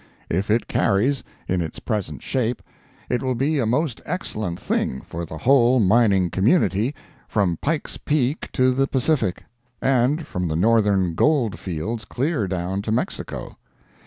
[0.31, 2.63] If it carries, in its present shape,
[3.07, 6.95] it will be a most excellent thing for the whole mining community,
[7.27, 9.43] from Pike's Peak to the Pacific,
[9.79, 13.57] and from the northern gold fields clear down to Mexico.